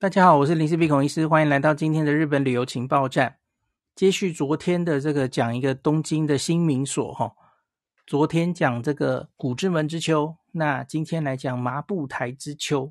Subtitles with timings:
[0.00, 3.36] 大家好，我是林氏鼻孔医师，欢迎来到今天的日本旅游情报站。
[3.94, 7.30] 接续昨天的这个讲一个东京的新名所哈，
[8.06, 12.90] 昨天讲这个古之门之丘，那今天来讲麻布台之丘，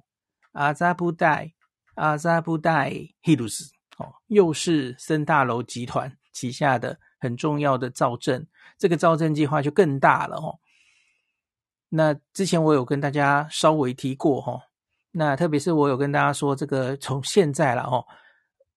[0.51, 1.51] 阿扎布代
[1.95, 8.45] 阿扎布代希鲁斯哦，又是森大楼集团旗下的很重要的造镇，
[8.77, 10.59] 这个造镇计划就更大了哦。
[11.89, 14.68] 那之前我有跟大家稍微提过哈。
[15.11, 18.05] 那特别是我有跟大家说，这个从现在了哦，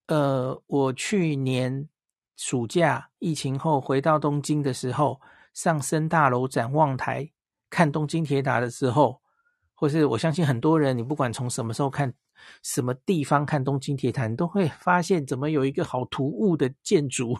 [0.07, 1.87] 呃，我去年
[2.35, 5.21] 暑假疫情后回到东京的时候，
[5.53, 7.31] 上森大楼展望台
[7.69, 9.21] 看东京铁塔的时候，
[9.75, 12.11] 或是我相信很多人，你不管从什么时候看，
[12.63, 17.37] 什么地方看东京铁塔，你都会发现怎么有一个好突兀的建筑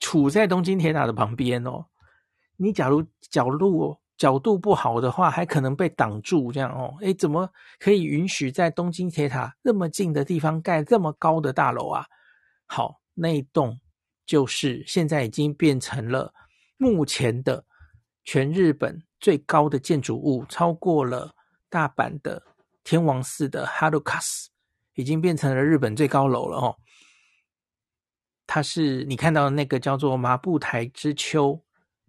[0.00, 1.86] 处在东京铁塔的旁边哦。
[2.56, 4.01] 你假如角度哦。
[4.16, 12.06] 角度不好的话，还可能被挡住，这样哦，诶，怎么可以允许在东京铁塔那么近的地方盖这么高的大楼啊？
[12.66, 13.80] 好，那一栋
[14.24, 16.32] 就是现在已经变成了
[16.76, 17.64] 目前的
[18.24, 21.34] 全日本最高的建筑物，超过了
[21.68, 22.42] 大阪的
[22.84, 24.50] 天王寺的哈鲁卡斯，
[24.94, 26.76] 已经变成了日本最高楼了哦。
[28.46, 31.60] 它是你看到的那个叫做麻布台之丘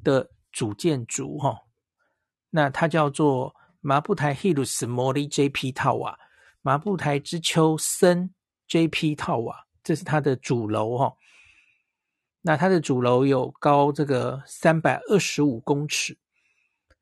[0.03, 1.62] 的主建筑哈。
[2.55, 6.15] 那它叫做麻布台 Hills Mori JP Tower，
[6.61, 8.31] 麻布台之丘森
[8.69, 11.15] JP Tower，这是它的主楼哈。
[12.41, 16.15] 那它的主楼有高这个三百二十五公尺，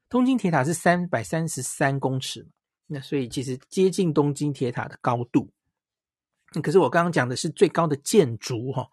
[0.08, 2.48] 东京铁塔是三百三十三公尺，
[2.88, 5.52] 那所以其实接近东京铁塔的高度。
[6.64, 8.90] 可是我刚刚讲的是最高的建筑哈，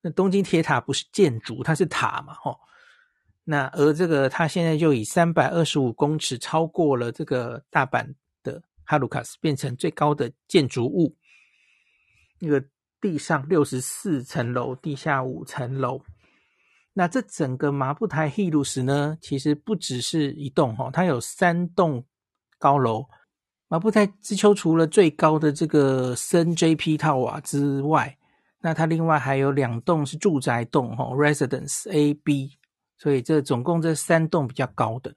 [0.00, 2.58] 那东京铁塔不是建筑，它是塔嘛哈。
[3.50, 11.16] 那而这个，它现在就以三百二十五公尺超过了这个大阪的哈鲁卡斯，变成最高的建筑物。
[12.38, 12.64] 那个
[13.00, 16.00] 地上六十四层楼，地下五层楼。
[16.92, 22.04] 那这整个麻布台 Hills 呢，其实不只是一栋哈，它有三栋
[22.56, 23.06] 高楼。
[23.66, 28.16] 麻布台之丘除了最高的这个森 JP Tower 之外，
[28.60, 32.59] 那它另外还有两栋是住宅栋哈，Residence A、B。
[33.00, 35.14] 所以这总共这三栋比较高的，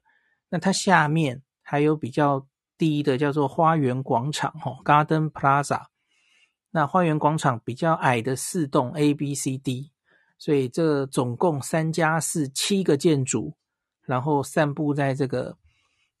[0.48, 2.46] 那它下面还有比较
[2.78, 5.82] 低的，叫做花园广场哈，Garden Plaza。
[6.70, 9.92] 那花园广场比较矮的四栋 A、B、C、D，
[10.38, 13.54] 所以这总共三加四七个建筑，
[14.00, 15.58] 然后散布在这个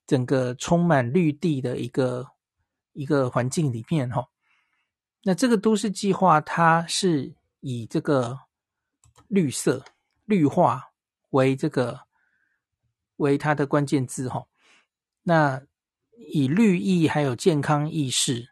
[0.06, 2.26] 整个充满绿地的一个
[2.92, 4.28] 一个环境里面哈。
[5.22, 8.40] 那这个都市计划它是以这个
[9.28, 9.82] 绿色
[10.26, 10.90] 绿化。
[11.34, 12.02] 为这个
[13.16, 14.46] 为它的关键字哈，
[15.24, 15.62] 那
[16.16, 18.50] 以绿意还有健康意识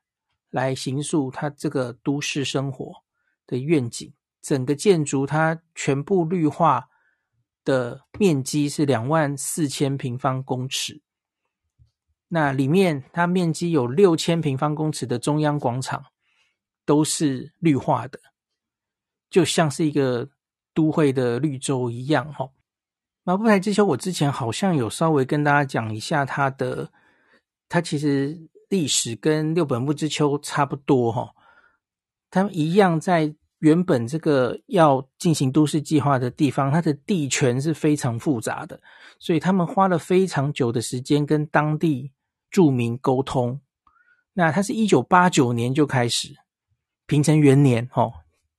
[0.51, 3.05] 来形塑它这个都市生活
[3.47, 4.13] 的愿景。
[4.41, 6.89] 整个建筑它全部绿化
[7.65, 11.01] 的面积是两万四千平方公尺，
[12.27, 16.07] 那里面它面积有六千平方公尺的中央广场
[16.85, 18.19] 都是绿化的，
[19.31, 20.29] 就像是一个
[20.75, 22.51] 都会的绿洲一样哈。
[23.25, 26.91] 马布台之丘，我之前好像有稍微跟大家讲一下它的，
[27.69, 28.37] 它其实
[28.69, 31.33] 历史跟六本木之丘差不多哈，
[32.31, 38.81] 他们一样在原本这个要进行都市计划的地方，它的地权是非常复杂的，
[39.21, 42.11] 所以他们花了非常久的时间跟当地
[42.51, 43.61] 住民沟通。
[44.33, 46.35] 那它是一九八九年就开始，
[47.07, 48.13] 平成元年哦，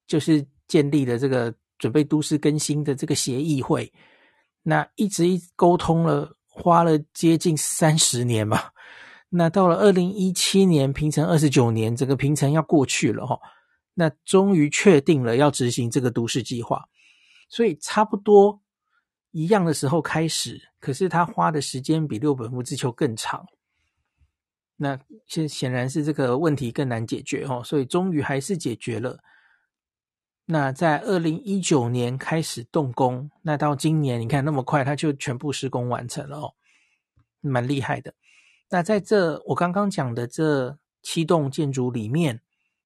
[0.07, 3.91] 就是建立了这个准备都市更新的这个协议会。
[4.63, 8.71] 那一直一沟通了，花了接近三十年吧。
[9.29, 13.39] 那到了二零一七年，平成二十九年，整个平成要过去了哈。
[13.93, 16.83] 那终于确定了要执行这个都市计划，
[17.49, 18.61] 所以差不多
[19.31, 23.45] 一样的时候开始，可是他花的时间比六本木之丘更长。
[24.77, 29.19] 那显显然是这个问题更难解决哈，所以终于还是解决了。
[30.45, 36.53] 那在二零一九年开始动工，那到今年你看那么快，它就全部施工完成了哦，
[37.39, 38.13] 蛮厉害的。
[38.69, 42.41] 那在这我刚刚讲的这七栋建筑里面，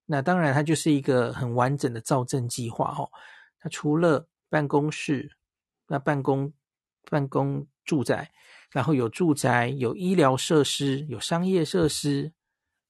[0.05, 3.09] 那当然它就是一个很完整的造镇计划哦。
[3.59, 5.31] 它除了办公室、
[5.87, 6.53] 那办公
[7.09, 8.29] 办公住宅，
[8.69, 12.31] 然后有住宅、有医疗设施、有商业设施，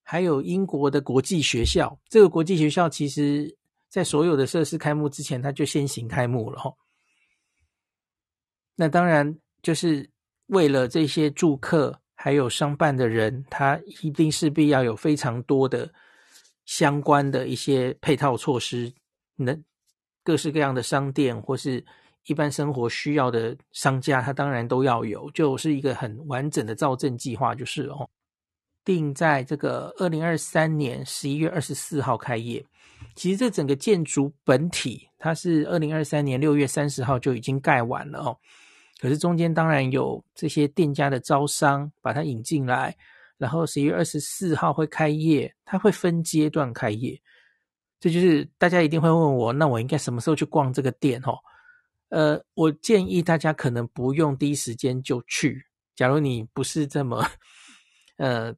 [0.03, 1.97] 还有英国的国际学校。
[2.09, 3.55] 这个国际学校其实。
[3.89, 6.73] 在所有的设施开幕之前，它就先行开幕了哈。
[8.75, 10.07] 那当然就是
[10.47, 15.91] 为了这些住客还有商办的人，他一定势必要有非常多的
[16.65, 18.93] 相关的一些配套措施，
[19.35, 19.57] 那
[20.23, 21.83] 各式各样的商店或是
[22.25, 28.07] 一般生活需要的商家，他当然都要有，就是一个很完整的造镇计划，就是哦，
[28.83, 32.63] 定在这个二零二三年十一月二十四号开业。
[33.17, 38.37] 其实这整个建筑本体，它是二零二三年六月三十号就已经盖完了哦。
[38.99, 42.95] 可是中间当然有这些店家的招商，把它引进来，
[43.39, 47.19] 然后十一月二十四号会开业，它会分阶段开业。
[47.99, 51.19] 这就是大家一定会问我，那我应该什么时候去逛这个店？
[51.25, 51.35] 哦，
[52.09, 55.65] 呃，我建议大家可能不用第一时间就去。
[55.95, 57.27] 假如你不是这么
[58.17, 58.53] 呃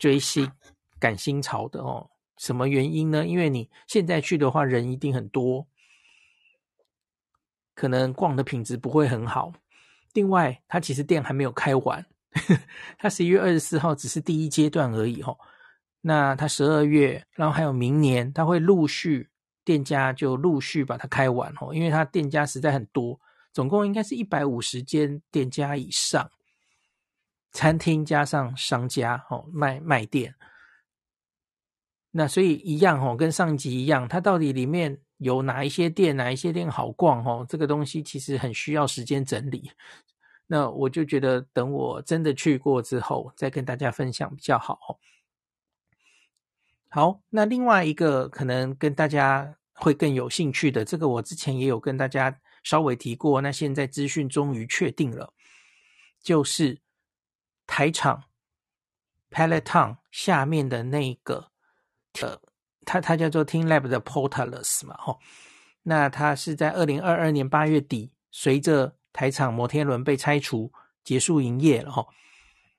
[0.00, 0.50] 追星
[0.98, 2.04] 赶新潮的哦，
[2.38, 3.26] 什么原因呢？
[3.26, 5.66] 因为你现在去的话，人一定很多。
[7.74, 9.52] 可能逛的品质不会很好。
[10.14, 12.60] 另外，它其实店还没有开完，呵呵，
[12.98, 15.38] 它十一月二十四号只是第一阶段而已吼。
[16.00, 19.28] 那它十二月，然后还有明年，它会陆续
[19.64, 23.20] 店家就陆续把它开完吼，因为它店家实在很多，
[23.52, 26.30] 总共应该是一百五十间店家以上，
[27.52, 30.34] 餐厅加上商家哦，卖卖店。
[32.10, 35.00] 那所以一样哦，跟上集一样，它到底里面。
[35.18, 37.44] 有哪一些店，哪一些店好逛哦？
[37.48, 39.68] 这个东西其实很需要时间整理。
[40.46, 45.00] 那我就觉得，等我真的去过之后，再跟大家分享比较好。
[46.88, 55.34] 好，那另外一个可能跟大家会更有兴趣的，这个我之前也有跟大家稍微提过，那现在资讯终于确定了，
[56.22, 56.78] 就是
[57.66, 58.22] 台场
[59.32, 61.50] Peloton 下面的那个
[62.20, 62.38] 呃。
[62.86, 65.18] 它它叫做 TeamLab 的 Portales 嘛，吼，
[65.82, 70.72] 那它是在二零二二年八月底，随着台厂摩天轮被拆除
[71.04, 72.08] 结束营业了，吼，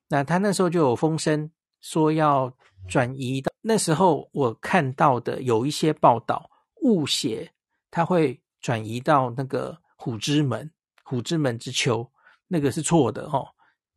[0.08, 2.52] 那他那时候就有风声说要
[2.88, 6.50] 转移到，那时候我看到的有一些报道
[6.82, 7.52] 误写，
[7.92, 10.72] 它会转移到那个虎之门，
[11.04, 12.10] 虎之门之丘，
[12.48, 13.48] 那个是错的，吼，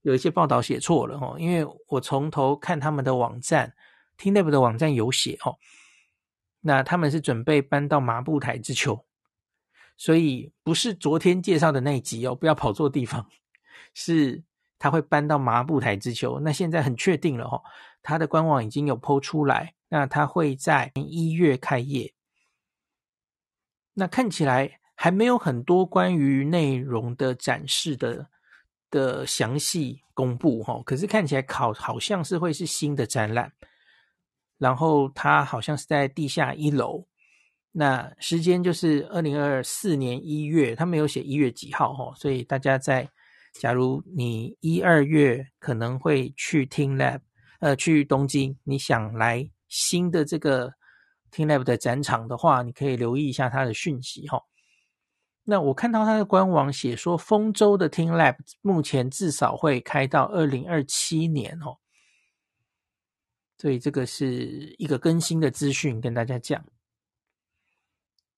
[0.03, 3.73] 有一些报道写错了，吼，因为我从头看他们的网站
[4.23, 5.59] ，TeamLab 的网站有写，哦。
[6.61, 9.05] 那他们是准备搬到麻布台之丘，
[9.97, 13.27] 所以不是昨天介绍的那一集哦，不要跑错地方。
[13.95, 14.43] 是
[14.79, 17.63] 他会搬到麻布台之丘，那现在很确定了哦，
[18.01, 22.15] 他的官网已经有 PO 出来，那他会在一月开业。
[23.95, 28.29] 那看起来还没有很多关于内容的展示的
[28.89, 33.53] 的详细公布哈，可是看起来考好像是会是新的展览。
[34.63, 37.05] 然后它好像是在地下一楼，
[37.73, 43.09] 那时间就是二零二四年一月，他没有写一月几号哦，所以大家在
[43.61, 47.19] 假如你一二月可能会去 TeamLab，
[47.59, 50.73] 呃，去东京，你想来新的这个
[51.33, 54.41] TeamLab 的展场的话，你可以留意一下它的讯息哈。
[55.43, 61.82] 那我看到它的官网写说，丰州的 TeamLab 目前至少会开到二零二七年哦。
[63.63, 66.67] 所以这个是一个更新的资讯，跟大家讲。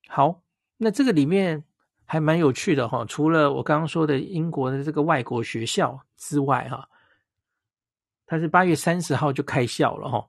[0.07, 0.43] 好，
[0.77, 1.65] 那这个里面
[2.05, 3.07] 还蛮有趣的哈。
[3.07, 6.91] 除了我刚刚说的英国的这个外国学校之外，哈，
[8.27, 10.29] 它是八月三十号就开校了哈。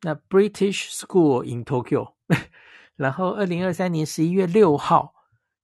[0.00, 2.14] 那 British School in Tokyo，
[2.96, 5.14] 然后二零二三年十一月六号，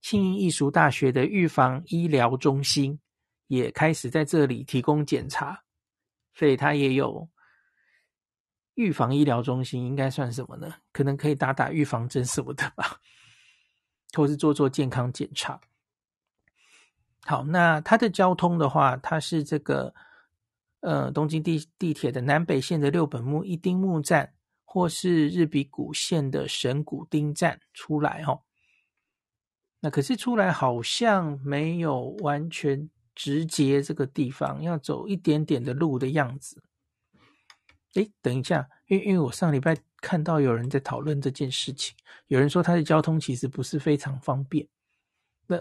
[0.03, 3.01] 庆应艺术大学的预防医疗中心
[3.47, 5.65] 也开始在这里提供检查，
[6.35, 7.27] 所以它也有。
[8.77, 10.73] 预防医疗中心应该算什么呢？
[10.93, 13.01] 可能可以打打预防针什么的吧，
[14.15, 15.61] 或是做做健康检查。
[17.25, 19.93] 好，那它的交通的话，它是这个
[20.81, 28.43] 呃东京地地铁的南北线的六本木一丁目站，或是日比谷线的神谷町站出来哦。
[29.81, 36.63] 那可是出来好像没有完全直接这个地方，要走一点点的路的样子。
[37.96, 41.94] 诶，等一下，因为因为我上礼拜看到有人在讨论这件事情，
[42.28, 44.66] 有人说他的交通其实不是非常方便。
[45.48, 45.58] 那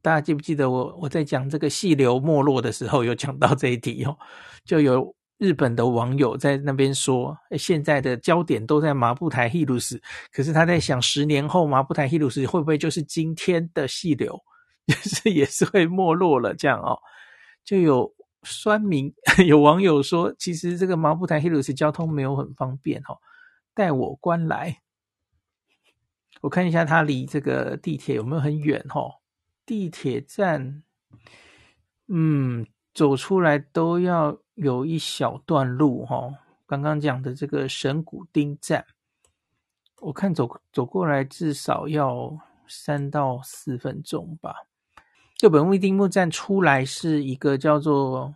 [0.00, 4.16] 大家记不记得我我在讲这个细流没落的时候有讲到这一题哦？
[4.64, 10.00] 就有日本的网友在那边说，现在的焦点都在麻布台ヒルズ，
[10.32, 14.40] 可是他在想十年后麻布台ヒルズ会不会就是今天的细流，
[14.86, 16.98] 就是也是会没落了这样哦？
[17.62, 18.16] 就有。
[18.43, 19.13] 酸民
[19.47, 23.19] 有网友说，其实这个麻布台 Hills 交通没有很方便哦。
[23.73, 24.81] 带我观来，
[26.41, 29.21] 我看一下它离这个地铁有没有很远哦。
[29.65, 30.83] 地铁站，
[32.07, 36.35] 嗯，走出来都要有一小段路哦。
[36.65, 38.85] 刚刚讲的这个神谷町站，
[40.01, 44.55] 我看走走过来至少要三到四分钟吧。
[45.41, 48.35] 六本木丁目站出来是一个叫做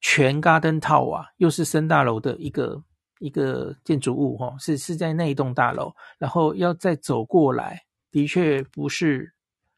[0.00, 2.82] 全 Garden Tower，又是森大楼的一个
[3.20, 9.32] 一个建筑物哈，是是在那一栋大楼，然后要再走过来，的确不是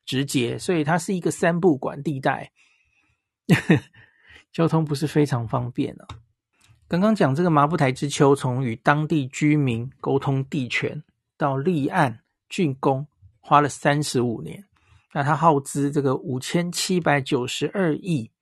[0.06, 2.50] 直接，所以它是一个三不管地带，
[4.50, 6.08] 交通不是非常方便啊。
[6.88, 11.02] 刚刚讲这个麻布台之丘，从与当地居民沟通地权
[11.36, 13.06] 到立案竣工，
[13.40, 14.64] 花了三十五年。
[15.16, 18.32] 那他耗资这个五千七百九十二亿，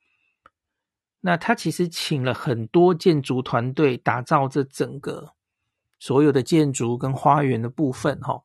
[1.21, 5.35] 那他其实请了很多建筑团队打造这整个
[6.01, 8.43] 所有的建筑跟花园的部分哈。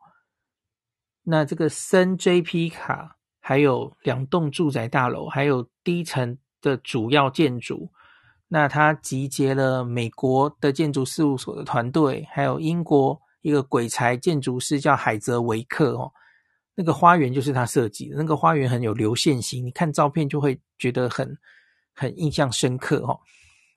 [1.23, 7.93] 那这个森 JP 卡还有两栋住宅大楼，还有低层的主要建筑，
[8.49, 16.11] 那他集结了美国的建筑事务所的团队，还有英国一个鬼才建筑师叫海泽维克哦。
[16.79, 21.35] 那个花园就是他设计的，那个花园很有流线型，你看照片就会觉得很
[21.95, 23.19] 很印象深刻哈。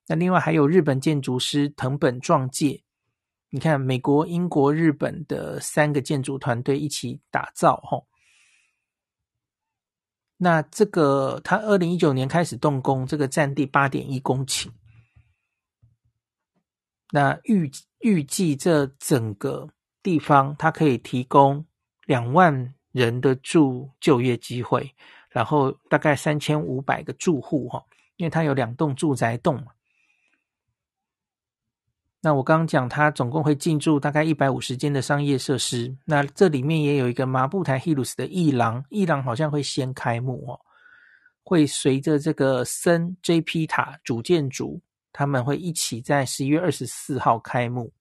[0.07, 2.83] 那另外还有日本建筑师藤本壮介，
[3.49, 8.04] 你看美国、英国、日本的三个建筑团队一起打造哈。
[10.37, 14.69] 那这个他二零一九年开始动工，这个占地八点一公顷，
[17.12, 19.71] 那预预计这整个
[20.02, 21.64] 地方它可以提供
[22.04, 22.75] 两万。
[22.92, 24.94] 人的住就业机会，
[25.28, 27.85] 然后大概三千五百个住户哈，
[28.16, 29.73] 因为它有两栋住宅栋嘛。
[32.20, 35.97] 那我刚刚讲，它总共会进驻大概一百五十间的商业设施。
[36.04, 40.61] 那这里面也有一个麻布台 Hills 的艺廊，艺廊好像会先开幕哦，
[41.42, 44.82] 会随着这个森 JP 塔主建筑，
[45.12, 47.92] 他们会一起在十一月二十四号开幕。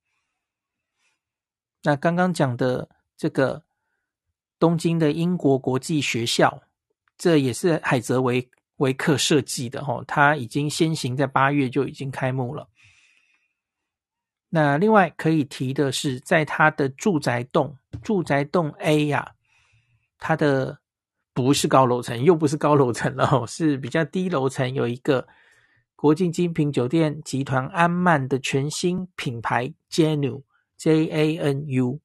[1.83, 3.63] 那刚刚讲的这个。
[4.59, 6.61] 东京的英国国际学校，
[7.17, 8.47] 这也是海泽维
[8.77, 12.67] 维克设计的哈，它已经先行在八月就已经开幕了。
[14.49, 19.31] 那另外可以提的是，在它的住宅栋，住宅栋 A 呀、啊，
[20.17, 20.79] 它的
[21.33, 25.27] 不是高楼层，又不是高楼层了，是比较低楼层，有一个
[25.95, 30.41] 国际精品酒店集团安曼的全新品牌 JANU
[30.77, 31.99] J A N U。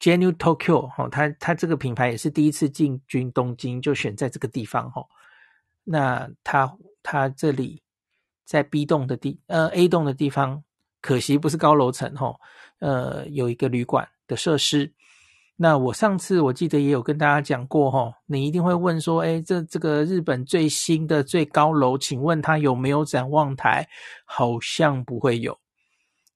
[0.00, 5.04] JANU Tokyo 哈，它它这个品牌也是第一次进军东京，就选在这个地方哈。
[5.84, 7.82] 那它它这里
[8.46, 10.64] 在 B 栋的地呃 A 栋的地方，
[11.02, 12.34] 可惜不是高楼层哈，
[12.78, 14.90] 呃有一个旅馆的设施。
[15.56, 23.86] 那我上次我记得也有跟大家讲过哈，你一定会问说，哎，这这个日本最新的最高楼，请问它有没有展望台？
[24.24, 25.58] 好像不会有，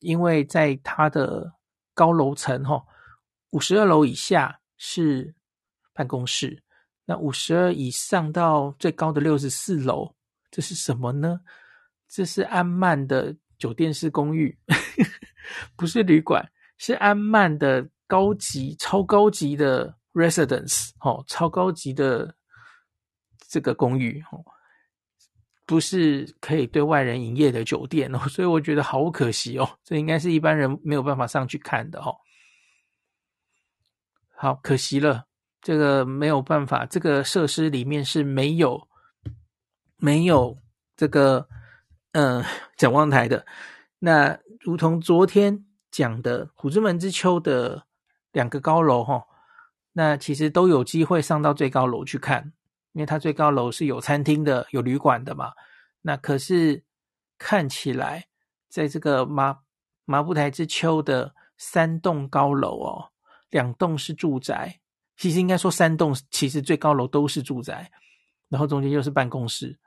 [0.01, 1.55] 因为在它的
[1.95, 2.85] 高楼层哈。
[3.55, 5.33] 五十二楼以下是
[5.93, 6.61] 办公室，
[7.05, 10.17] 那五十二以上到最高的六十四楼，
[10.51, 11.39] 这是什么呢？
[12.09, 14.59] 这是安曼的酒店式公寓，
[15.77, 16.45] 不是旅馆，
[16.79, 22.35] 是安曼的高级、超高级的 residence，哦，超高级的
[23.49, 24.45] 这个公寓，哦，
[25.65, 32.17] 不是可以对外人营业的酒店哦，所以我觉得好可惜哦，这应该是一般人没有办法上去看的哦。
[34.45, 35.25] 好可惜了，
[35.63, 38.87] 这个没有办法，这个设施里面是没有
[39.97, 40.59] 没有
[40.99, 41.49] 这个
[42.13, 42.47] 嗯、呃、
[42.77, 43.47] 展望台的。
[44.01, 47.87] 那如同昨天讲的虎之门之丘的
[48.33, 49.25] 两个高楼哈，
[49.95, 52.53] 那其实都有机会上到最高楼去看，
[52.93, 55.55] 因为它最高楼是有餐厅的、有旅馆的嘛。
[56.03, 56.85] 那可是
[57.39, 58.27] 看起来，
[58.69, 59.61] 在这个麻
[60.05, 63.14] 麻布台之丘的三栋高楼哦。
[63.51, 64.81] 两栋是住宅，
[65.17, 67.91] 其实应该说三栋，其实最高楼都是住宅，
[68.49, 69.79] 然后中间又是办公室，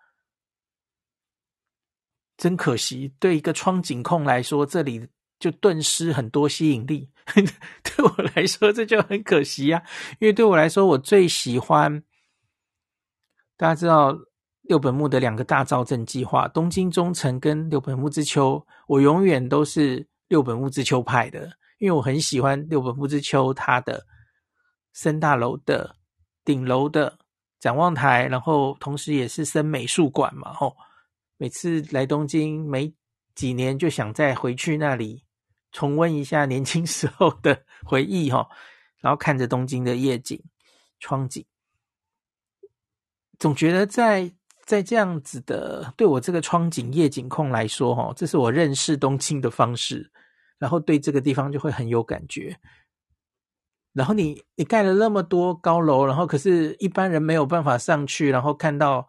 [2.38, 3.14] 真可惜。
[3.20, 5.08] 对一个窗景控来说，这里
[5.40, 7.10] 就顿失很多吸引力。
[7.36, 9.84] 对我来说，这就很可惜啊，
[10.20, 12.04] 因为对我来说，我最喜欢
[13.58, 14.18] 大家知道
[14.62, 21.58] 六本木的两个大造镇计划，东京中城跟六本木之丘，我永远都是六本木之丘派的。
[21.78, 24.06] 因为我很喜欢六本木之丘，它的
[24.94, 25.96] 森大楼的
[26.44, 27.20] 顶楼的
[27.60, 30.76] 展望台，然后同时也是森美术馆嘛，吼，
[31.38, 32.94] 每次来东京没
[33.36, 35.24] 几年就想再回去那里
[35.72, 38.48] 重温一下年轻时候的回忆，吼，
[39.02, 40.42] 然后看着东京的夜景
[41.00, 41.46] 窗景，
[43.38, 44.32] 总觉得在
[44.66, 50.12] 在这样子的对我这个窗景夜景控来说，哈，这是我认识东京的方式。
[50.60, 52.60] 然后对这个地方就会很有感觉。
[53.94, 59.08] 然后你你盖了那么多高楼，然后可是一般人没有办法上去，然后看到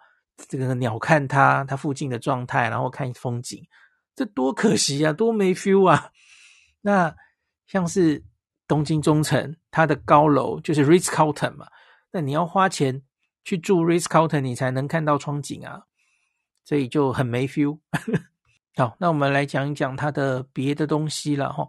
[0.49, 3.67] 这个鸟瞰它它附近的状态，然后看风景，
[4.17, 6.11] 这多可惜啊，多没 feel 啊！
[6.81, 7.14] 那
[7.67, 8.25] 像是
[8.67, 11.67] 东京中城，它的高楼就是 Ritz-Carlton 嘛，
[12.12, 13.02] 那你要花钱
[13.45, 15.83] 去住 Ritz-Carlton，你才能看到窗景啊，
[16.64, 17.81] 所以就很没 feel。
[18.78, 21.68] 好，那我们来讲一讲它的别的东西了哈。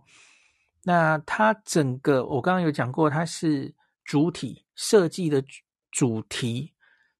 [0.83, 3.73] 那它整个，我刚刚有讲过，它是
[4.03, 5.43] 主体设计的
[5.89, 6.71] 主题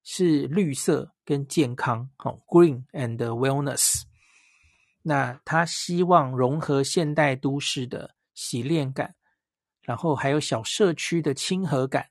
[0.04, 4.02] 是绿色跟健康，哦，Green and Wellness。
[5.02, 9.16] 那它希望融合现代都市的洗练感，
[9.82, 12.10] 然后还有小社区的亲和感，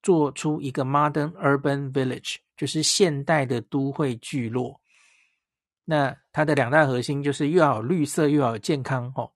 [0.00, 4.80] 做出一个 Modern Urban Village，就是现代的都会聚落。
[5.84, 9.30] 那它的两大核心就是又要有绿色，又要有健康，哦。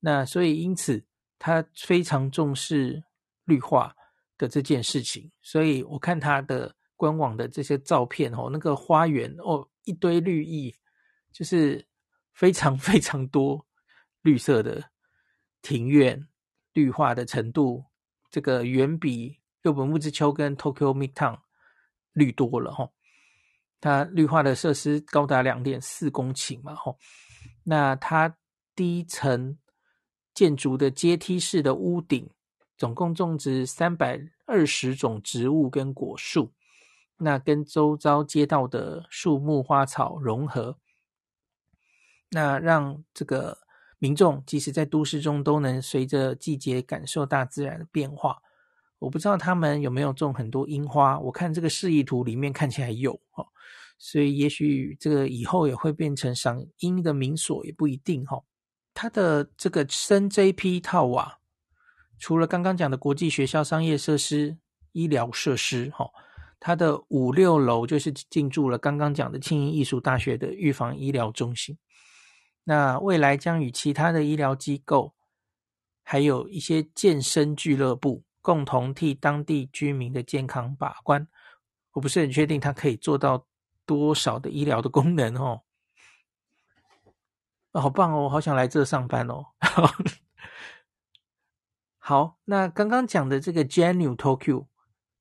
[0.00, 1.04] 那所以，因此
[1.38, 3.02] 他非常重视
[3.44, 3.96] 绿化
[4.36, 5.32] 的这件事情。
[5.42, 10.74] 所以我看他的官网的这些照片哦，那个花园哦，一堆绿意，
[11.32, 11.86] 就是
[12.32, 13.66] 非常非常多
[14.22, 14.90] 绿色的
[15.62, 16.28] 庭院，
[16.72, 17.84] 绿化的程度，
[18.30, 21.40] 这个远比六本木之丘跟 Tokyo Midtown
[22.12, 22.90] 绿多了哈。
[23.80, 26.98] 它绿化的设施高达两点四公顷嘛，吼。
[27.64, 28.36] 那它
[28.74, 29.58] 第一层。
[30.34, 32.30] 建筑的阶梯式的屋顶，
[32.76, 36.52] 总共种植三百二十种植物跟果树，
[37.16, 40.78] 那跟周遭街道的树木花草融合，
[42.30, 43.58] 那让这个
[43.98, 48.40] 民众即使在都市中都能随着季节感受大自然的变化。
[48.98, 53.46] 我不知道他们有没有种很多樱花，我看这个示意图里面看起来有哦，
[53.98, 58.42] 所以也许这个以后也会变成赏樱的名所，也不一定哈。
[58.94, 61.38] 它的这个深 JP 套瓦，
[62.18, 64.58] 除了刚刚讲的国际学校、商业设施、
[64.90, 66.10] 医疗设施，哈，
[66.58, 71.78] 它的五六楼就是进驻了刚刚讲的庆应艺术大学的预防医疗中心。
[72.64, 75.14] 那未来将与其他的医疗机构，
[76.02, 81.26] 还有一些健身俱乐部，共同替当地居民的健康把关。
[81.92, 83.46] 我不是很确定它可以做到
[83.84, 85.62] 多少的医疗的功能，哦。
[87.72, 88.24] 好棒哦！
[88.24, 89.46] 我好想来这上班哦。
[91.98, 94.66] 好，那刚刚讲的这个 jenny Tokyo，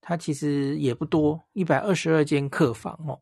[0.01, 3.21] 它其实也不多，一百二十二间客房哦。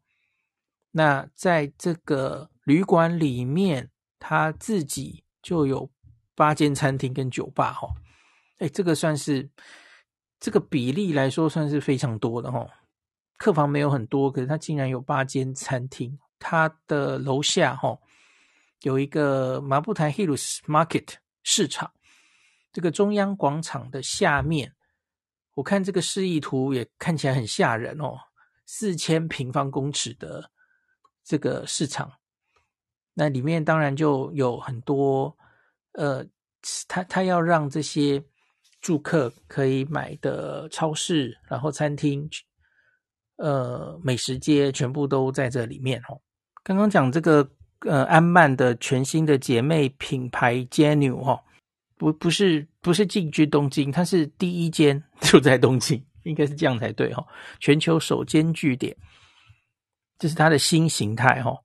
[0.92, 5.92] 那在这个旅馆里面，它自己就有
[6.34, 7.90] 八间餐厅跟酒吧哦。
[8.60, 9.50] 哎，这个算是
[10.40, 12.70] 这个比例来说算是非常多的哦。
[13.38, 16.18] 客房没有很多，可是它竟然有八间餐厅。
[16.40, 17.98] 它的楼下哈。
[18.82, 21.92] 有一个麻布台 Hills Market 市场，
[22.72, 24.76] 这个中央广场的下面，
[25.56, 28.20] 我看这个示意图也看起来很吓人哦，
[28.66, 30.52] 四千平方公尺的
[31.24, 32.12] 这个市场，
[33.14, 35.36] 那里面当然就有很多，
[35.94, 36.24] 呃，
[36.88, 38.24] 他他要让这些
[38.86, 42.30] 住客可以买的超市，然后餐厅，
[43.38, 46.22] 呃，美食街全部都在这里面哦。
[46.64, 47.50] 刚刚讲这个。
[47.82, 51.40] 呃，安曼的全新的姐妹品牌 JENNYU 哈，
[51.98, 57.24] 不不是不是进军东京，它是第一间 就在东京，应该是这样才对哈。
[57.60, 58.96] 全球首间据点，
[60.18, 61.56] 这是它的新形态哈。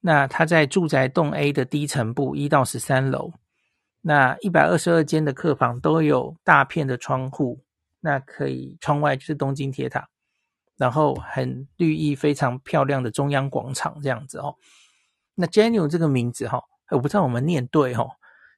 [0.00, 3.32] 那它在住宅栋 A 的低层部一到十三楼，
[4.00, 7.60] 那一百二十二间的客房都有大片的窗户，
[8.00, 10.08] 那可以窗外就是东京铁塔，
[10.76, 14.54] 然后很绿意非常漂亮的中央广场这样子哦。
[15.34, 18.06] 那 JENNYU 这个名字哈，我不知道我们念对哈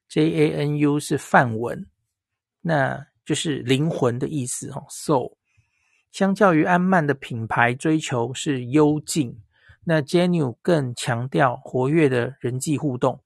[0.07, 1.87] ，J A N U 是梵文，
[2.61, 5.37] 那就是灵魂的意思哈 So，。
[6.11, 9.41] 相较于安曼的品牌追求是幽静，
[9.85, 13.23] 那 JENNYU 更强调活跃的人际互动，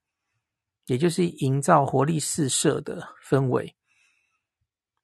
[0.85, 3.75] 也就是营造活力四射的氛围。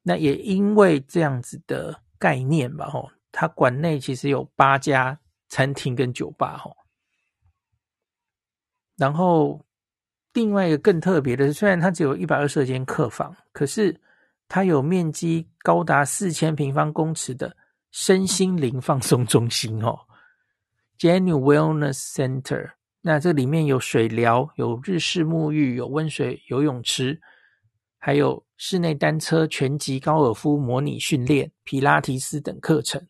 [0.03, 6.75] 那也因为这样子的概念吧，吼，它馆内其实有八家餐厅跟酒吧，吼。
[8.97, 9.65] 然后，
[10.33, 13.99] 另外一个更特别的是，虽然它只有一百二十二间客房，可是
[14.47, 17.55] 它有面积高达四千平方公尺的
[17.91, 19.99] 身心灵放松中心哦
[20.99, 22.73] ，JENNYU Wellness Center。
[23.01, 27.19] 那这里面有水疗，有日式沐浴，有温水游泳池，
[27.97, 33.05] 还有室内单车、拳击、高尔夫模拟训练、皮拉提斯等课程。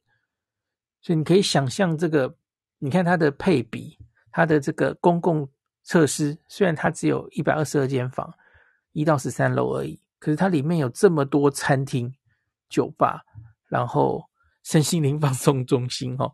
[1.02, 2.36] 所以你可以想象这个，
[2.80, 3.98] 你看它的配比，
[4.32, 5.50] 它的这个公共。
[5.84, 8.32] 设施虽然它只有一百二十二间房，
[8.92, 10.00] 一到十三楼而已。
[10.20, 12.14] 可是它里面有这么多餐厅、
[12.70, 13.24] 酒吧，
[13.68, 14.24] 然后
[14.64, 16.32] 身心灵放松中心哦，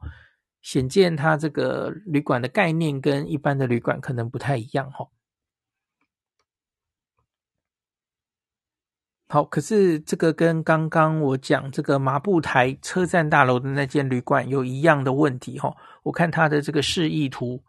[0.68, 5.08] 显见它这个旅馆的概念跟一般的旅馆可能不太一样哦。
[9.30, 15.74] 好，可是这个跟刚刚我讲这个麻布台车站大楼的那间旅馆有一样的问题哈。
[16.04, 17.64] 我看它的这个示意图，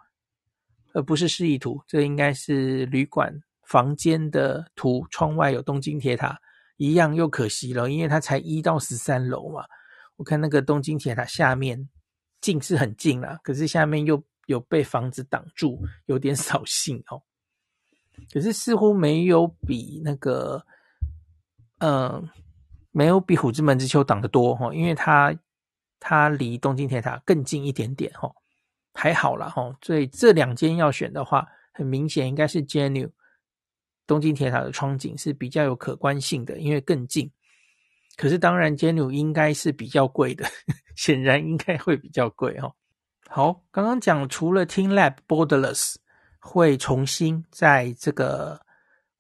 [0.93, 3.33] 呃，不是示意图，这应该是旅馆
[3.63, 6.37] 房间的图，窗外有东京铁塔，
[6.79, 9.65] 一样又可惜了，因为它才一到十三楼嘛。
[10.17, 11.89] 我看那个东京铁塔下面
[12.41, 17.23] 近是很近啦，可是下面又有被房子挡住，有点 扫兴哦。
[18.33, 20.65] 可是似乎没有比那个。
[21.81, 22.29] 嗯，
[22.91, 25.33] 没有比虎之门之丘挡得多哈，因为它
[26.01, 28.29] 它离东京铁塔更近一点点哈，
[28.95, 29.73] 还好啦哈。
[29.81, 33.09] 所以这两间要选的话，很明显应该是 JENNY
[34.09, 37.31] 东京铁塔的窗景是比较有可观性的，因为更近。
[38.19, 40.45] 可是当然 JENNY 应该是比较贵的，
[40.95, 42.71] 显然应该会比较贵哈。
[43.31, 45.95] 好，刚刚讲除了 teamLab Borderless
[46.39, 48.61] 会重新在这个。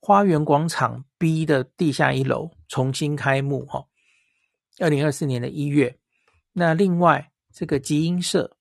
[0.00, 3.84] 花园广场 B 的地下一楼重新开幕哈，
[4.78, 5.98] 二零二四年的一月。
[6.52, 8.56] 那另外这个集英社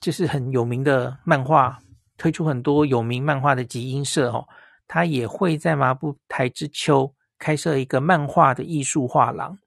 [0.00, 1.78] 就是很有名的漫画，
[2.16, 4.48] 推出很多有名漫画的集英社哦，
[4.88, 9.58] 它也会在麻布台之丘开设一个漫画的艺术画廊。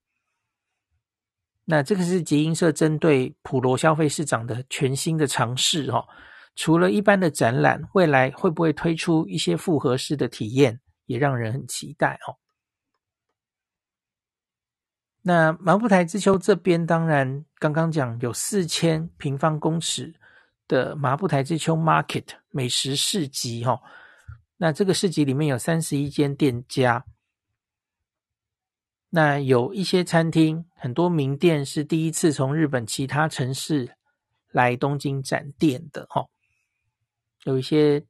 [1.66, 6.04] 那这个是集英社针对普罗消费市场的全新的尝试哈。
[6.56, 10.80] 除了一般的展览，未来会不会推出一些复合式的体验？
[11.06, 12.36] 也让人很期待哦。
[15.22, 20.16] 那麻布台之丘这边，当然刚刚讲有四千平方公尺
[20.68, 23.80] 的麻布台之丘 Market 美食市集哈。
[24.56, 27.06] 那这个市集里面有三十一间店家，
[29.10, 33.96] 那有一些餐厅，很多名店是第一次从日本其他城市
[34.52, 36.26] 来东京展店的哈。
[37.44, 38.06] 有一些。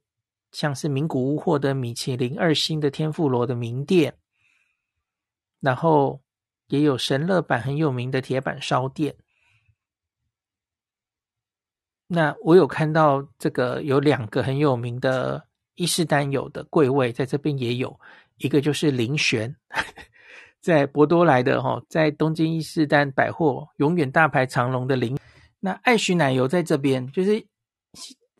[0.50, 4.16] 像是名古屋获得米其林二星的天妇罗的名店，
[5.60, 6.22] 然后
[6.68, 9.14] 也有神乐坂很有名的铁板烧店。
[12.06, 18.00] 那我有看到这个有两个很有名的伊势丹有的柜位，在这边也有
[18.38, 19.54] 一个就是林玄，
[20.68, 25.18] 在博多来的哈，在东京伊势丹百货永远大排长龙的林。
[25.60, 27.46] 那爱许奶油在这边就是。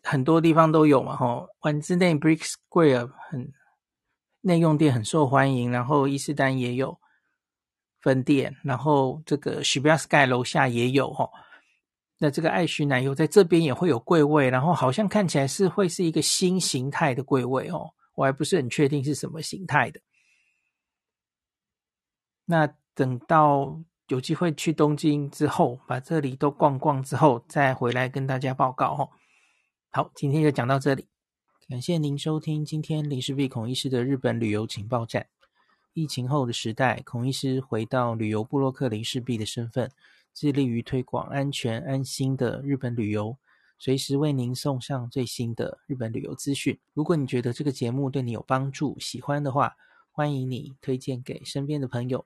[0.01, 3.51] 很多地方都有嘛，吼，丸之内 Brick Square 很
[4.41, 6.97] 内用店很受欢迎，然后伊势丹也有
[8.01, 11.29] 分店，然后这个 Shibuya Sky 楼下也有，吼，
[12.17, 19.99] 那这个爱许奶油在这边也会有柜位，然后好像看起来是会是一个新形态的柜位哦，我还不是很确定是什么形态的。
[22.51, 29.09] 那等到有机会去东京之后，把这里都逛逛之后，再回来跟大家报告，哦。
[29.91, 31.07] 好，今天就讲到这里。
[31.67, 35.27] 感谢您收听今天林氏璧孔医师的日本旅游情报站。
[35.93, 39.91] 疫情后的时代，孔医师回到旅游部落客林氏璧的身份，
[40.33, 43.37] 致力于推广安全安心的日本旅游，
[43.77, 46.79] 随时为您送上最新的日本旅游资讯。
[46.95, 49.75] 如果你觉得这个节目对你有帮助，喜欢的话，
[50.11, 52.25] 欢迎你推荐给身边的朋友，